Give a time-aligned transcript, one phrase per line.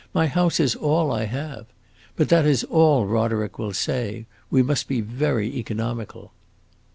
[0.15, 1.67] My house is all I have.
[2.15, 4.25] But that is all Roderick will say.
[4.49, 6.31] We must be very economical."